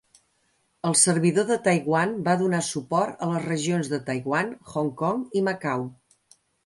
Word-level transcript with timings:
El 0.91 0.95
servidor 1.01 1.45
de 1.49 1.57
Taiwan 1.67 2.15
va 2.29 2.35
donar 2.41 2.61
suport 2.69 3.21
a 3.25 3.27
les 3.33 3.45
regions 3.51 3.93
de 3.93 4.01
Taiwan, 4.09 4.51
Hong 4.75 4.91
Kong 5.03 5.21
i 5.35 5.45
Macau. 5.51 5.85